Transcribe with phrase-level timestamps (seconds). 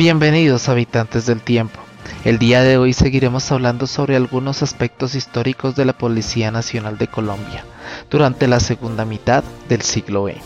[0.00, 1.78] Bienvenidos habitantes del tiempo.
[2.24, 7.06] El día de hoy seguiremos hablando sobre algunos aspectos históricos de la Policía Nacional de
[7.06, 7.66] Colombia
[8.08, 10.40] durante la segunda mitad del siglo XX.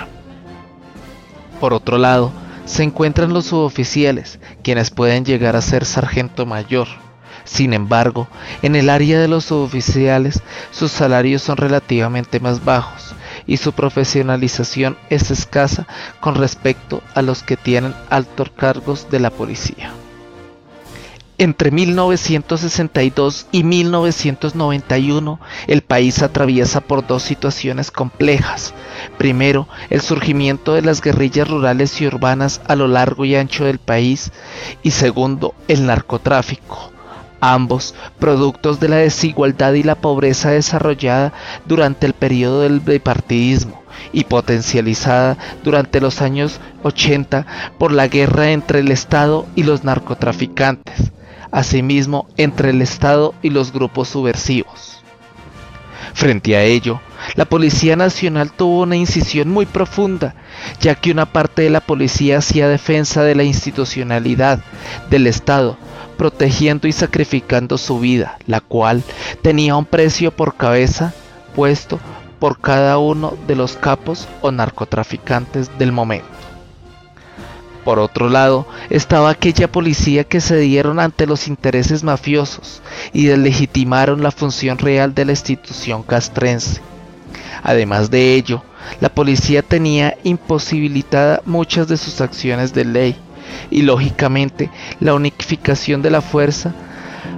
[1.60, 2.32] Por otro lado,
[2.68, 6.88] se encuentran los suboficiales, quienes pueden llegar a ser sargento mayor.
[7.46, 8.28] Sin embargo,
[8.62, 13.16] en el área de los suboficiales, sus salarios son relativamente más bajos
[13.48, 15.88] y su profesionalización es escasa
[16.20, 19.94] con respecto a los que tienen altos cargos de la policía.
[21.40, 28.74] Entre 1962 y 1991, el país atraviesa por dos situaciones complejas.
[29.20, 33.78] Primero, el surgimiento de las guerrillas rurales y urbanas a lo largo y ancho del
[33.78, 34.32] país.
[34.82, 36.92] Y segundo, el narcotráfico.
[37.40, 41.34] Ambos productos de la desigualdad y la pobreza desarrollada
[41.68, 47.46] durante el periodo del bipartidismo y potencializada durante los años 80
[47.78, 51.12] por la guerra entre el Estado y los narcotraficantes
[51.52, 55.04] asimismo entre el Estado y los grupos subversivos.
[56.14, 57.00] Frente a ello,
[57.36, 60.36] la Policía Nacional tuvo una incisión muy profunda,
[60.80, 64.60] ya que una parte de la policía hacía defensa de la institucionalidad
[65.10, 65.78] del Estado,
[66.18, 69.04] protegiendo y sacrificando su vida, la cual
[69.42, 71.14] tenía un precio por cabeza
[71.56, 72.00] puesto
[72.40, 76.28] por cada uno de los capos o narcotraficantes del momento.
[77.88, 82.82] Por otro lado, estaba aquella policía que se dieron ante los intereses mafiosos
[83.14, 86.82] y deslegitimaron la función real de la institución castrense.
[87.64, 88.62] Además de ello,
[89.00, 93.16] la policía tenía imposibilitada muchas de sus acciones de ley
[93.72, 96.76] y lógicamente la unificación de la fuerza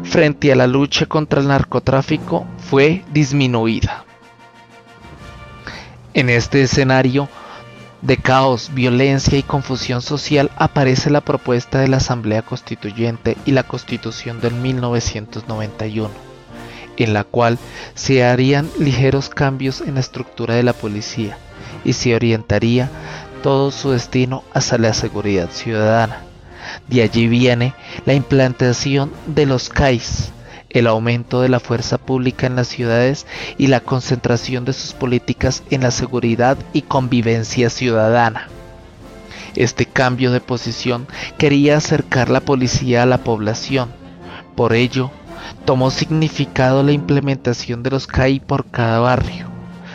[0.01, 4.03] frente a la lucha contra el narcotráfico fue disminuida.
[6.15, 7.29] En este escenario,
[8.01, 13.63] de caos, violencia y confusión social aparece la propuesta de la Asamblea Constituyente y la
[13.63, 16.09] Constitución del 1991,
[16.97, 17.57] en la cual
[17.95, 21.37] se harían ligeros cambios en la estructura de la policía
[21.83, 22.89] y se orientaría
[23.43, 26.23] todo su destino hacia la seguridad ciudadana.
[26.87, 27.73] De allí viene
[28.05, 30.31] la implantación de los CAIS,
[30.69, 33.25] el aumento de la fuerza pública en las ciudades
[33.57, 38.49] y la concentración de sus políticas en la seguridad y convivencia ciudadana.
[39.55, 43.89] Este cambio de posición quería acercar la policía a la población.
[44.55, 45.11] Por ello,
[45.65, 49.47] tomó significado la implementación de los CAI por cada barrio.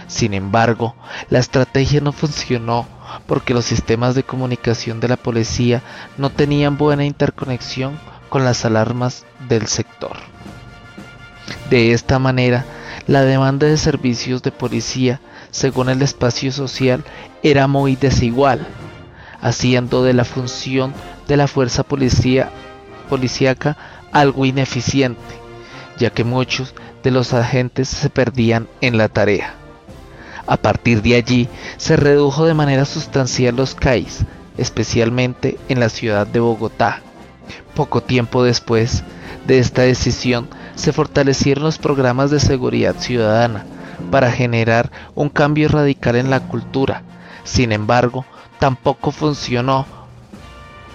[0.08, 0.94] Sin embargo,
[1.30, 2.86] la estrategia no funcionó
[3.26, 5.82] porque los sistemas de comunicación de la policía
[6.18, 7.98] no tenían buena interconexión
[8.28, 10.33] con las alarmas del sector.
[11.74, 12.64] De esta manera,
[13.08, 15.20] la demanda de servicios de policía,
[15.50, 17.02] según el espacio social,
[17.42, 18.64] era muy desigual,
[19.40, 20.94] haciendo de la función
[21.26, 22.49] de la fuerza policía,
[24.12, 25.34] algo ineficiente,
[25.99, 29.54] ya que muchos de los agentes se perdían en la tarea.
[30.46, 34.20] A partir de allí se redujo de manera sustancial los CAIs,
[34.58, 37.02] especialmente en la ciudad de Bogotá.
[37.75, 39.02] Poco tiempo después
[39.49, 43.65] de esta decisión se fortalecieron los programas de seguridad ciudadana
[44.11, 47.03] para generar un cambio radical en la cultura.
[47.44, 48.25] Sin embargo,
[48.59, 49.87] tampoco funcionó.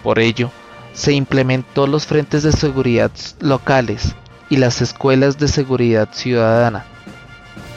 [0.03, 0.51] Por ello,
[0.93, 4.15] se implementó los frentes de seguridad locales
[4.49, 6.85] y las escuelas de seguridad ciudadana,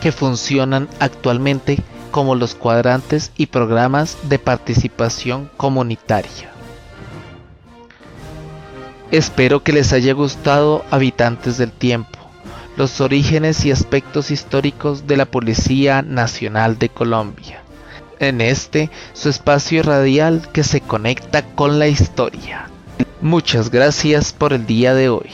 [0.01, 1.79] que funcionan actualmente
[2.11, 6.52] como los cuadrantes y programas de participación comunitaria.
[9.12, 12.19] Espero que les haya gustado Habitantes del Tiempo,
[12.79, 17.62] los orígenes y aspectos históricos de la Policía Nacional de Colombia.
[18.20, 22.70] En este, su espacio radial que se conecta con la historia.
[23.20, 25.29] Muchas gracias por el día de hoy.